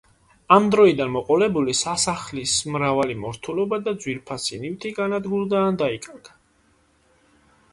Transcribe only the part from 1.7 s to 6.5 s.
სასახლის მრავალი მორთულობა და ძვირფასი ნივთი განადგურდა ან დაიკარგა.